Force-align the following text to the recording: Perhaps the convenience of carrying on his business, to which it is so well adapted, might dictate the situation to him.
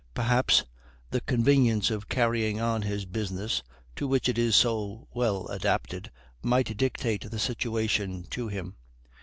Perhaps 0.15 0.63
the 1.11 1.21
convenience 1.21 1.91
of 1.91 2.09
carrying 2.09 2.59
on 2.59 2.81
his 2.81 3.05
business, 3.05 3.61
to 3.95 4.07
which 4.07 4.27
it 4.27 4.39
is 4.39 4.55
so 4.55 5.07
well 5.13 5.45
adapted, 5.49 6.09
might 6.41 6.75
dictate 6.75 7.29
the 7.29 7.37
situation 7.37 8.23
to 8.31 8.47
him. 8.47 8.77